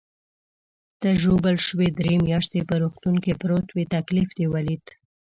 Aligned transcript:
ته 0.99 1.09
ژوبل 1.23 1.55
شوې، 1.67 1.87
درې 1.99 2.13
میاشتې 2.27 2.59
په 2.69 2.75
روغتون 2.83 3.15
کې 3.23 3.37
پروت 3.41 3.67
وې، 3.71 3.83
تکلیف 3.95 4.29
دې 4.37 4.45
ولید. 4.53 4.85